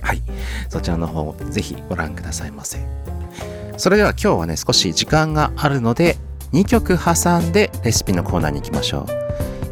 [0.00, 0.22] はい。
[0.68, 2.78] そちらの方、ぜひご覧くださいませ。
[3.78, 6.16] それでは今日はね、少し時間があるので、
[6.52, 9.06] 2曲挟んでレシピのコーナーに行きましょう。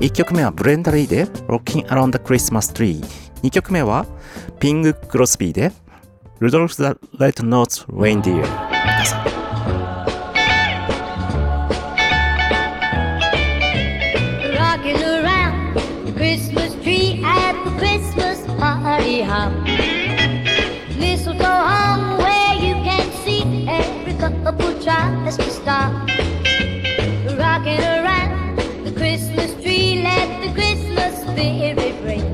[0.00, 3.02] 1曲目はブレンダリーで Rocking Around the Christmas Tree。
[3.42, 4.06] 2曲目は
[4.60, 5.72] ピング・クロスビーで
[6.40, 8.42] Rudolph the Red Nose Reindeer。
[8.42, 8.44] どうぞ
[16.14, 19.63] Christmas tree at the Christmas party hop.
[24.44, 25.90] Couple tries to stop.
[27.38, 32.33] Rocking around the Christmas tree, let the Christmas spirit ring.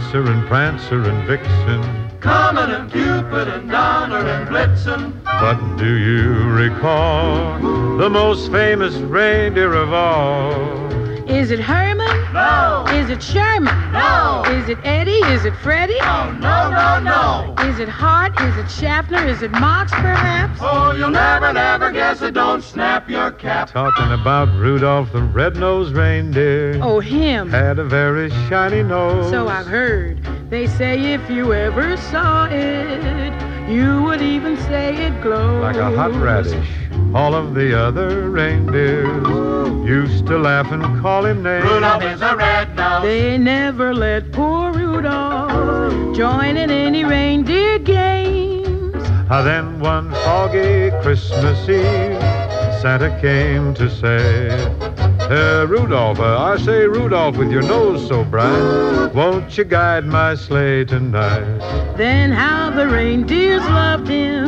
[0.00, 2.10] Dancer and Prancer and Vixen.
[2.20, 5.12] Comet and Cupid and Donner and Blitzen.
[5.24, 7.58] But do you recall
[7.98, 10.50] the most famous reindeer of all?
[11.28, 12.32] Is it Herman?
[12.32, 13.76] No, Is it Sherman?
[14.50, 15.22] No, Is it Eddie?
[15.32, 15.98] Is it Freddie?
[16.00, 17.54] Oh, no, no, no.
[17.68, 18.38] Is it Hart?
[18.40, 19.26] Is it Schaffner?
[19.26, 20.58] Is it Marx, perhaps?
[20.62, 22.34] Oh, you'll never, never guess it.
[22.34, 23.70] Don't snap your cap.
[23.70, 26.78] Talking about Rudolph the red-nosed reindeer.
[26.82, 27.50] Oh, him.
[27.50, 29.30] Had a very shiny nose.
[29.30, 30.22] So I've heard.
[30.50, 35.62] They say if you ever saw it, you would even say it glows.
[35.62, 36.68] Like a hot radish.
[37.14, 39.49] All of the other reindeers
[39.86, 41.64] used to laugh and call him names.
[41.64, 43.02] Rudolph is a red nose.
[43.02, 48.94] They never let poor Rudolph join in any reindeer games.
[49.32, 52.20] Ah, then one foggy Christmas Eve,
[52.80, 54.50] Santa came to say,
[55.30, 60.34] uh, Rudolph, uh, I say, Rudolph, with your nose so bright, won't you guide my
[60.34, 61.44] sleigh tonight?
[61.96, 64.39] Then how the reindeers loved him,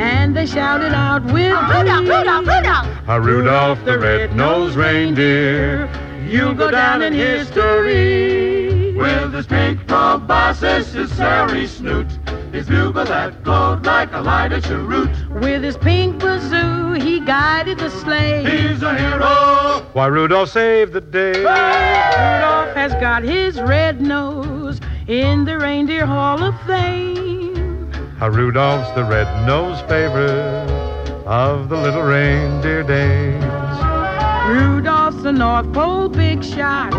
[0.00, 2.08] and they shouted out with Rudolph.
[2.08, 2.86] Rudolph, Rudolph!
[3.08, 5.88] Ah, Rudolph the red-nosed reindeer,
[6.28, 8.94] You'll go down in history.
[8.94, 12.06] With his pink proboscis, his hairy snoot,
[12.52, 15.08] his bugle that glowed like a lighted cheroot.
[15.30, 18.44] With his pink bazoo, he guided the sleigh.
[18.44, 19.86] He's a hero.
[19.94, 21.38] why Rudolph saved the day.
[21.38, 27.27] Rudolph has got his red nose in the Reindeer Hall of Fame.
[28.20, 30.68] Ah, Rudolph's the red-nosed favorite
[31.24, 33.44] of the little reindeer dames.
[34.48, 36.92] Rudolph's the North Pole big shot,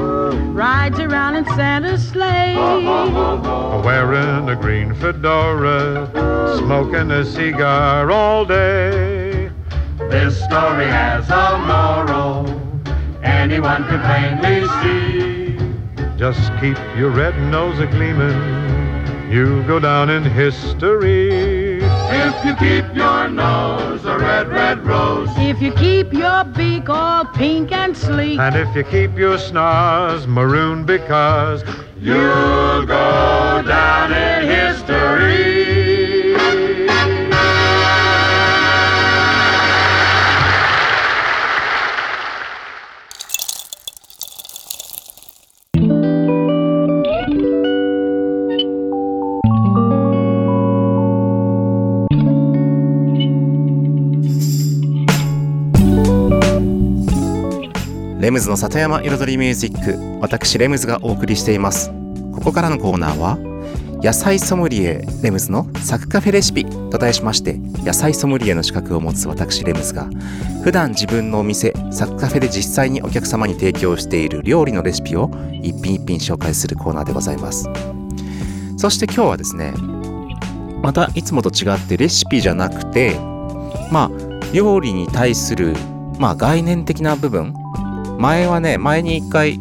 [0.56, 2.56] rides around in Santa's sleigh.
[2.56, 6.10] Wearing a green fedora,
[6.58, 9.52] smoking a cigar all day.
[10.10, 12.48] This story has a moral.
[13.24, 15.58] Anyone can plainly see.
[16.18, 18.79] Just keep your red nose a gleaming,
[19.30, 21.80] you go down in history.
[21.82, 25.30] If you keep your nose a red, red rose.
[25.38, 30.26] If you keep your beak all pink and sleek, And if you keep your snars
[30.28, 31.64] maroon because
[32.02, 35.49] You'll go down in history.
[58.30, 61.90] レムズの里山彩りミュージック私レムズがお送りしています。
[62.32, 63.40] ここからのコーナーは
[64.04, 70.08] 野菜ソムリエレムズのサクカフェレシピと題しまして野菜ソムリエの資格を持つ私レムズが
[70.64, 75.32] 普段自分のお店サクカフェで実際にお客様に提供している料理のレシピを
[75.64, 77.68] 一品一品紹介するコーナーでございます。
[78.78, 79.74] そして今日はですね
[80.84, 83.16] またいつもと違ってレシピじゃなくて
[83.92, 84.12] まあ
[84.54, 85.74] 料理に対する
[86.20, 87.56] まあ概念的な部分
[88.20, 89.60] 前はね前に一回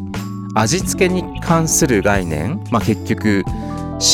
[0.54, 3.44] 味付けに関する概念、まあ、結局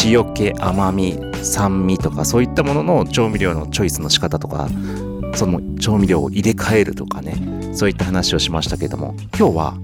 [0.04, 4.68] 塩気甘み酸味とかそういったものの調味料のチョイスの仕方とか
[5.34, 9.74] その調味料を入れ替えるとかねそういった話をしましたけども今日は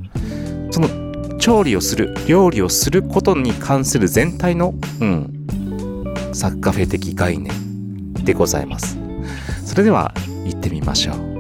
[0.70, 5.46] その調理をする料理をすることに関する全体の、うん、
[6.34, 8.98] サッカフェ的概念でございます。
[9.64, 10.12] それでは
[10.44, 11.39] 行ってみましょう。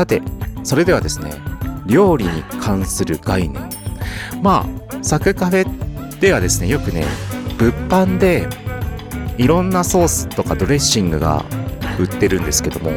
[0.00, 0.22] さて
[0.62, 1.30] それではですね
[1.84, 3.68] 料理に関する概念。
[4.40, 7.04] まあサクカフェではですねよくね
[7.58, 8.48] 物販で
[9.36, 11.44] いろんなソースとかドレッシングが
[11.98, 12.92] 売ってるんですけども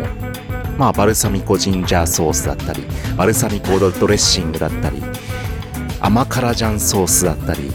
[0.77, 2.83] まあバルサミコジンジャーソースだったり
[3.17, 5.03] バルサミコドレッシングだったり
[5.99, 7.69] 甘辛ジャンソースだったり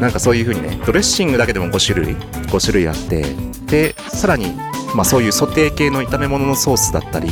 [0.00, 3.22] なんかそういう風にねドレッシングだけでも5種類5種類あって
[3.66, 4.46] でさらに
[4.96, 7.30] まあそういうソテー系の炒め物のソースだったり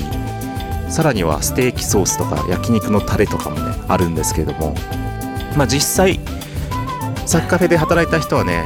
[0.90, 4.74] さらにはステーキソースとか焼肉のタレとかもねあるんですけれども。
[5.56, 6.20] まあ実際
[7.26, 8.64] サッカフェで働いた人はね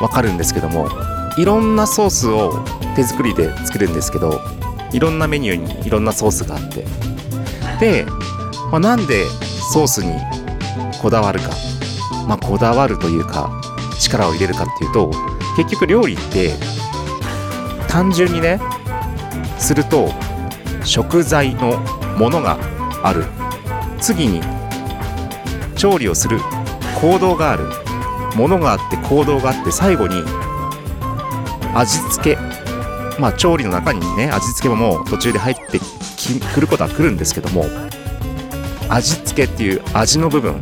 [0.00, 0.88] わかるんですけども
[1.36, 2.64] いろんなソースを
[2.96, 4.40] 手作りで作るんですけど
[4.92, 6.84] いろんなメニューにいろんなソースがあって。
[7.78, 8.04] で、
[8.70, 9.24] まあ、なんで
[9.72, 10.12] ソースに
[11.00, 11.50] こだわるか。
[12.26, 13.50] まあこだわるというか
[13.98, 15.10] 力を入れるかっていうと
[15.56, 16.54] 結局料理って
[17.88, 18.60] 単純にね
[19.58, 20.10] すると
[20.84, 21.78] 食材の
[22.18, 22.58] ものが
[23.02, 23.24] ある。
[24.00, 24.40] 次に
[25.76, 26.38] 調理をする
[27.00, 27.64] 行動がある。
[28.36, 30.22] ものがあって行動があって最後に
[31.74, 32.38] 味付け。
[33.18, 35.78] まあ調理の中にね味付けももう途中で入って
[36.54, 37.64] くることは来るんですけども
[38.88, 40.58] 味付けっていう味の部分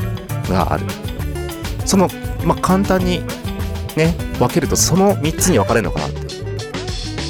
[0.48, 0.84] がある。
[1.84, 2.08] その
[2.44, 3.22] まあ簡単に
[3.96, 6.18] ね分けるとその3つに分かれるのかなって。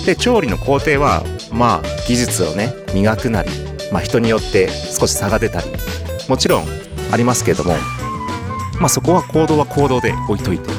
[0.06, 1.22] で調理の工程は
[1.52, 3.50] まあ技術をね磨くなり
[3.92, 5.66] まあ、人によって少し差が出たり
[6.28, 6.66] もちろん
[7.12, 7.74] ありますけれども、
[8.80, 10.74] まあ、そこは行動は行動で置いといて、ね、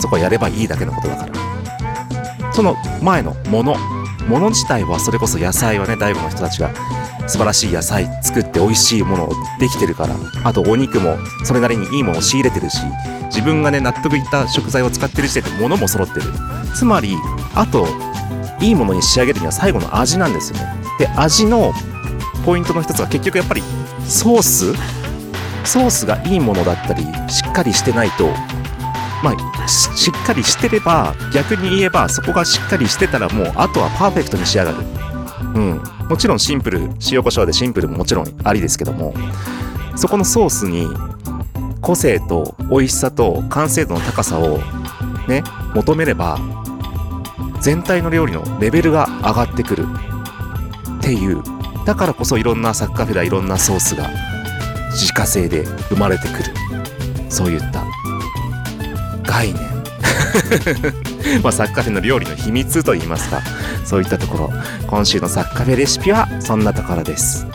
[0.00, 2.52] そこはやればいいだけのことだから。
[2.52, 3.74] その前のもの
[4.28, 6.70] もの自体はそれこそ野菜はね大悟の人たちが
[7.26, 10.14] 素晴らしい野菜作って美味しいものをできてるから
[10.44, 12.78] あとお肉もそれなりにいいものを仕入れてるし
[13.24, 16.26] 自分がね納得いった食材を使ってる時点で物も揃ってる。
[16.76, 17.16] つまり
[17.56, 17.88] あと
[18.60, 20.66] いいものに仕上げるには最後の味なんですよね。
[20.98, 21.72] で味の
[22.44, 23.62] ポイントの一つは結局やっぱり
[24.06, 24.74] ソース？
[25.64, 28.28] ソースがいいものだったりしっかりしてないと
[29.22, 34.78] まあししっかりしてれば逆に言えばそこがしっかりしてたらもうあとはパーフェクトに仕上がる。
[35.54, 35.82] うん。
[36.08, 39.14] もちろんシンプル塩コショウでシンプルももちろんありですけども
[39.96, 40.86] そこのソースに
[41.80, 44.58] 個性と美味しさと完成度の高さを
[45.28, 45.42] ね
[45.74, 46.38] 求めれば
[47.60, 49.86] 全体の料理のレベルが上がってくる。
[50.98, 51.42] っていう。
[51.84, 54.08] だからこそいろんなサッカフェだいろんなソースが
[54.90, 56.44] 自家製で生まれてくる。
[57.28, 57.84] そういった。
[59.22, 59.62] 概念。
[61.42, 63.42] まあサッカフェの料理の秘密といいますか。
[63.84, 64.50] そういったところ。
[64.86, 67.46] 今週のサッカフェレシピはそんなところです。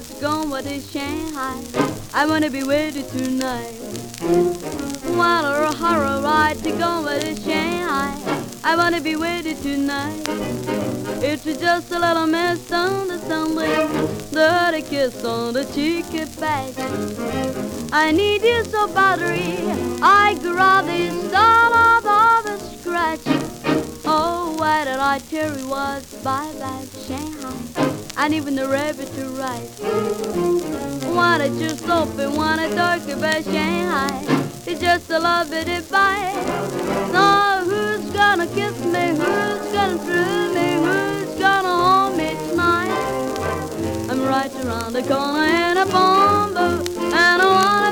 [0.00, 1.62] Was gone with his Shanghai.
[2.14, 3.74] I wanna be with you tonight.
[5.14, 8.16] What a horror ride to go with his Shanghai.
[8.64, 10.26] I wanna be with you tonight.
[11.22, 16.72] It's just a little misunderstanding a kiss on the cheeky back.
[17.92, 19.58] I need you so badly.
[20.00, 23.20] I grab this start of all the scratch.
[24.06, 27.59] Oh, why did I tell you was bye bye Shanghai?
[28.22, 29.66] And even the rabbit to ride.
[31.16, 34.22] Wanna just open, wanna talk about Shanghai.
[34.66, 36.34] It's just a love it I.
[37.12, 39.08] So who's gonna kiss me?
[39.20, 40.74] Who's gonna thrill me?
[40.84, 42.92] Who's gonna hold me tonight?
[44.10, 47.89] I'm right around the corner in a bomber, and I wanna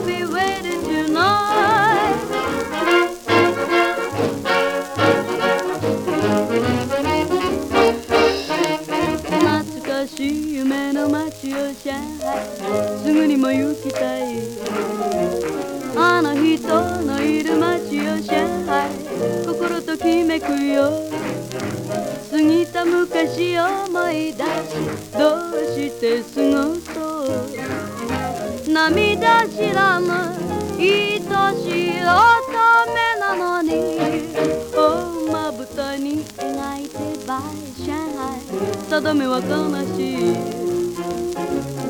[10.19, 12.05] しい夢の街を上海
[13.05, 14.35] すぐにも行きたい
[15.97, 18.91] あの人のいる街を上海
[19.47, 20.91] 心ときめくよ
[22.33, 24.45] 過ぎた昔思い出し
[25.17, 27.01] どうして過ごそ
[28.67, 28.73] う。
[28.73, 30.07] 涙知らぬ
[30.79, 31.21] 愛
[31.57, 32.38] しい。
[38.89, 39.45] 定めは悲
[39.97, 40.35] しい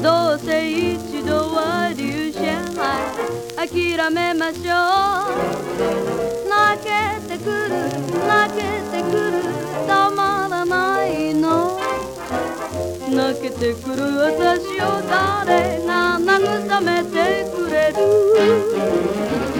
[0.02, 2.40] どうせ一度は流上
[2.74, 4.70] 海諦めましょ
[5.26, 6.48] う。
[6.48, 6.88] 泣け
[7.28, 7.68] てくる
[8.26, 9.42] 泣けてくる
[9.86, 11.78] たまらないの。
[13.10, 19.57] 泣けてくる私を誰が慰めてくれる？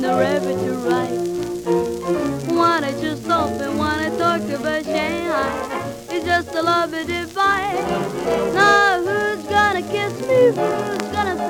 [0.00, 2.56] The rabbit to ride.
[2.56, 5.50] Wanna just open, wanna talk about Shanghai?
[6.08, 7.82] It's just a love divide.
[8.54, 10.52] Now who's gonna kiss me?
[10.54, 11.47] Who's gonna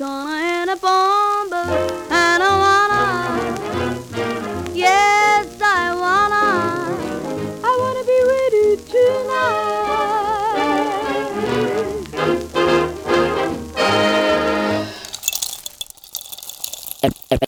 [0.00, 1.56] corner in a bomber,
[2.10, 3.04] and I wanna.
[4.74, 6.44] Yes, I wanna.
[7.62, 9.56] I wanna be with you tonight.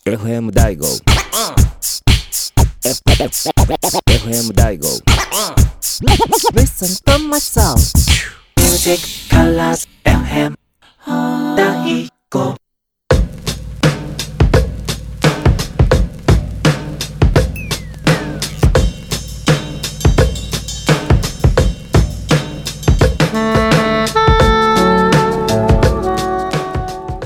[0.05, 0.83] FM 大悟
[2.83, 5.03] FM 大悟
[6.55, 7.79] Listen to my song
[8.57, 10.55] Music Colors FM
[11.57, 12.12] 大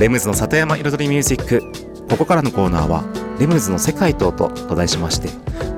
[0.07, 1.61] レムズの里山彩りミュージック。
[2.09, 3.03] ここからのコーナーは
[3.41, 5.27] レムズの世界とと題しまして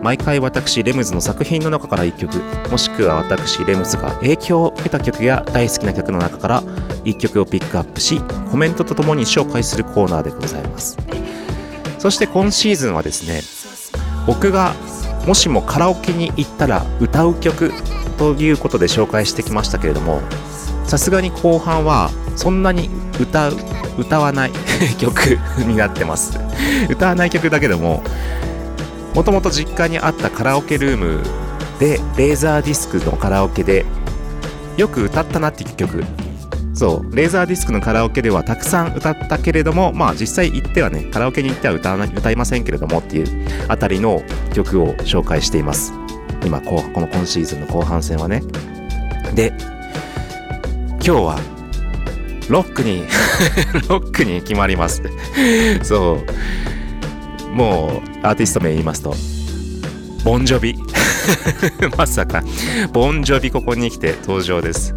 [0.03, 6.61] 毎回私レムズの作品の中から1曲もしくは私レムズが影響を受けた曲や大好きな曲の中から
[7.05, 8.21] 1曲をピックアップし
[8.51, 10.95] コメントとともに紹介するコーナーでございます。
[11.97, 13.41] そして今シーズンはですね
[14.27, 14.75] 僕が
[15.25, 17.71] もしもカラオケに行ったら歌う曲
[18.19, 20.21] ということで紹介してきましたけれども
[20.89, 23.53] さすがに後半はそんなに歌う
[23.99, 24.51] 歌わない
[24.97, 26.39] 曲になってます。
[26.89, 28.01] 歌わない曲だけども
[29.13, 31.19] もともと実家にあったカラオケルーム
[31.79, 33.85] でレーザーディスクのカラオケで
[34.77, 36.03] よく歌ったなっていう曲。
[36.73, 43.27] そうレーザーディスクのカラオケではたくさん歌ったけれどもまあ実際行ってはねカラオケに行っては歌わない歌いませんけれどもっていう
[43.67, 44.23] あたりの
[44.53, 45.93] 曲を紹介しています。
[46.43, 48.41] 今この今シーズンの後半戦はね。
[49.35, 49.53] で
[51.09, 51.39] 今日は
[52.49, 52.99] ロックに
[53.89, 55.01] ロックに決まります。
[55.81, 56.19] そ
[57.47, 57.51] う。
[57.51, 59.15] もうアーティスト名言いますと
[60.23, 60.77] ボンジョビ。
[61.97, 62.43] まさか。
[62.93, 64.93] ボンジョビここに来て登場です。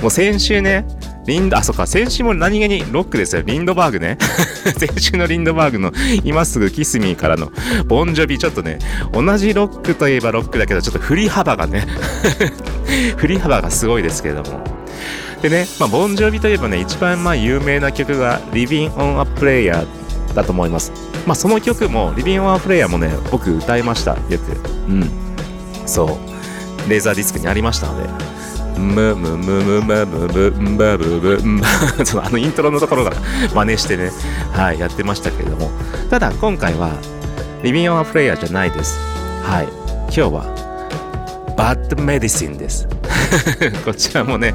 [0.00, 0.86] もう先週ね
[1.26, 3.42] リンドあそっか先週も何気にロックですよ。
[3.44, 4.16] リンドバーグね。
[4.78, 5.92] 先週のリンドバーグの
[6.22, 7.50] 今すぐキスミーからの
[7.88, 8.38] ボンジョビ。
[8.38, 8.78] ちょっとね
[9.12, 11.84] 同じロックといえばロックだけどちょっと振り幅がね
[13.16, 14.77] 振り幅がすごいですけれども。
[15.42, 19.86] でね、まあ、ボンジョビといえばね、一番まあ有名な曲が Living on a Player
[20.34, 20.92] だと思います。
[21.26, 24.52] まあ、その曲も Living on a Player もね、僕歌いました、よく。
[24.88, 25.10] うん。
[25.86, 26.90] そう。
[26.90, 28.38] レーザーディスクにありましたので。
[28.78, 31.38] ムムムムムムブムバブブ
[32.22, 33.16] あのイントロのところから
[33.52, 34.12] 真似してね、
[34.52, 35.70] はい、やってましたけれども。
[36.10, 36.92] ただ今回は、
[37.62, 38.98] リビ on a Player じゃないです。
[39.42, 39.68] はい。
[40.04, 42.88] 今日は、Bad Medicine です。
[43.84, 44.54] こちらもね、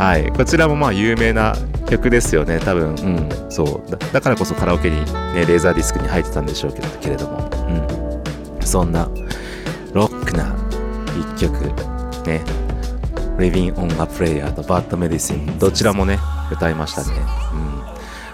[0.00, 1.54] はい、こちらもまあ有名な
[1.86, 4.22] 曲ですよね、多分、うん、そうだ。
[4.22, 4.96] からこそカラオケに、
[5.34, 7.50] ね、レーザーディスクに入ってたんでしょうけどけれども、
[8.58, 9.10] うん、そんな
[9.92, 10.56] ロックな
[11.36, 11.52] 一曲、
[12.26, 12.42] ね、
[13.36, 16.18] Living on a Prayer と Bad Medicine、どちらもね、
[16.50, 17.10] 歌いましたね。
[17.52, 17.80] うん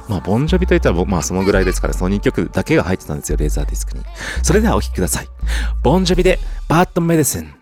[0.09, 4.05] まあ、ボンジョビといったら、まあ、そのぐらいですから、その2曲だけが入ってたんですよ、レーザーディスクに。
[4.45, 5.29] それではお聴きください。
[5.83, 6.39] ボンジョビで
[6.69, 7.49] Bad Medicine。
[7.49, 7.56] Why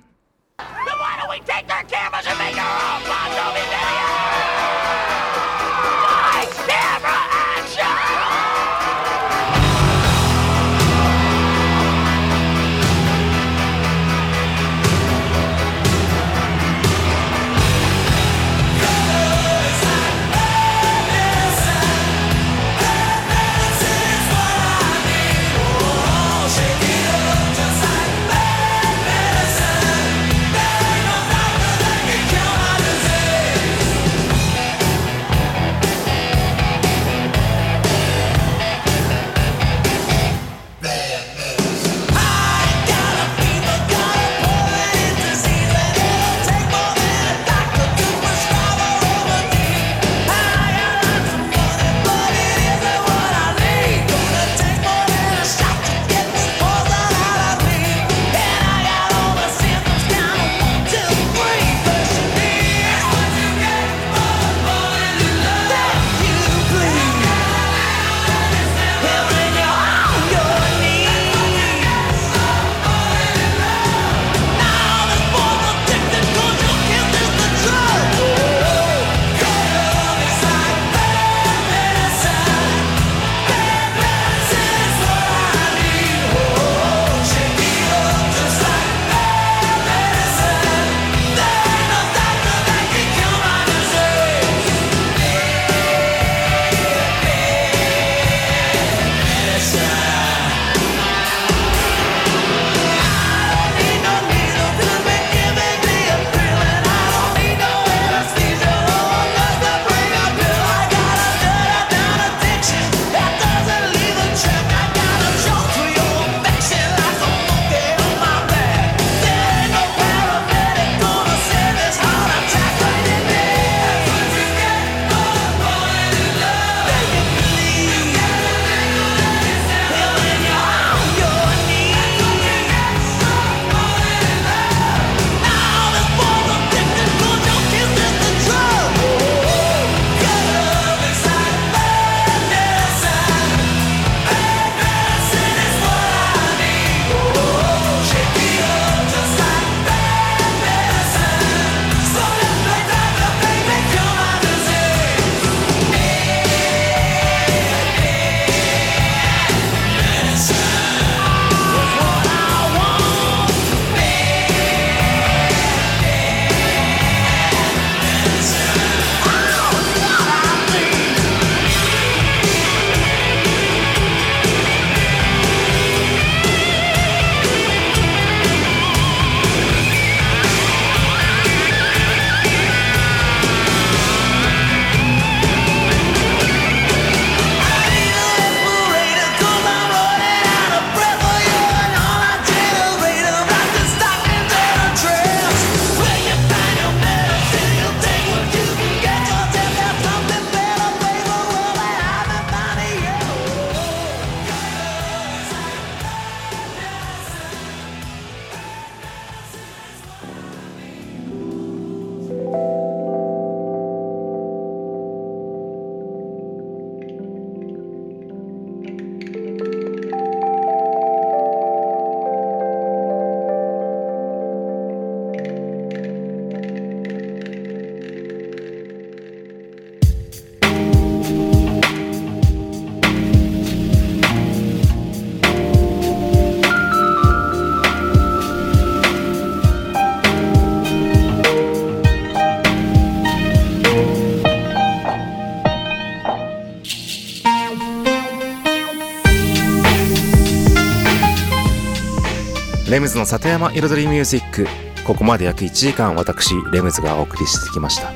[252.95, 254.69] レムズの里山彩りミュージック。
[255.05, 258.13] ここまで約1時間私レムズがお送りしてきました。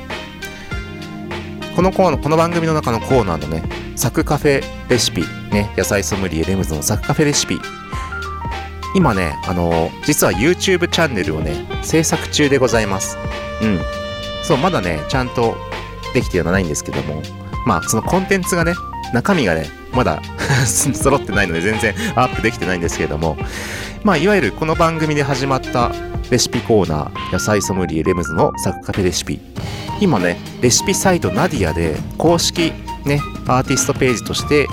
[1.75, 3.61] このコーナーこの番組の中のコーナーのね
[3.97, 7.59] サクカフェレシピね野菜ソムリエレムズのサクカフェレシピ。
[8.95, 13.17] 今ねあの実は YouTube チャンネルをね制作中でございます。
[13.61, 13.79] うん。
[14.43, 15.57] そうまだねちゃんと
[16.13, 17.21] できてはないんですけども。
[17.65, 18.75] まあそのコンテンツがね
[19.13, 20.21] 中身がねまだ
[20.63, 23.35] 揃ってないので全然アップできてないんですけれども。
[24.03, 25.91] まあいわゆるこの番組で始まった
[26.31, 29.39] レシピコーナー野菜ソムリエレムズのサクカフェレシピ。
[29.99, 32.71] 今ねレシピサイトナディアで公式
[33.05, 34.67] ねアーティストページとして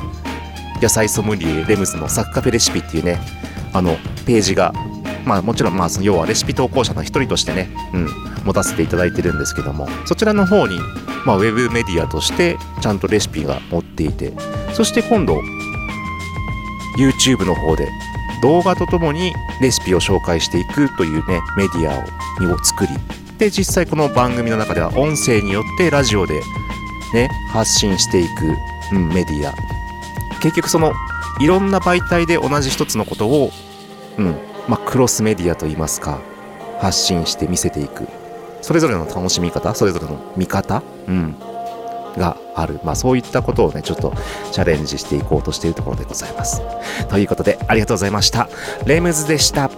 [0.81, 3.19] 野菜ソムリエレムズのサクカフェレシピっていうね
[3.73, 4.73] あのページが
[5.25, 8.09] まあもちろんまあその要はレシピ投稿者の一人としてね、うん、
[8.45, 10.79] 持たせていただいてるんですけどもそちらの方に、
[11.25, 14.33] まあ、ウェブメディアとしてちゃんとレシピが載っていて
[14.73, 15.41] そして今度
[16.97, 17.89] YouTube の方で
[18.43, 22.03] 動画とともにレシピを紹介していくというねメディアを
[22.53, 22.93] を作り
[23.39, 26.41] で実際この番組の中では音声によってラジオで
[27.13, 28.57] ね発信していく、
[28.93, 29.55] うん、メディア。
[30.41, 30.93] 結局その
[31.41, 33.51] いろんな媒体で同じ一つのことを、
[34.19, 34.37] うん
[34.69, 36.21] まあ、クロスメディアといいますか
[36.81, 38.07] 発信して見せていく。
[38.67, 41.37] それぞれの楽しみ方それぞれの見方、うん、
[42.17, 44.13] がある、まあ、そういったことをねちょっと
[44.53, 46.63] チャレンジしていこうとしているところでございます。
[47.09, 48.49] ということでありがとうございました。
[48.87, 49.71] レムズでした。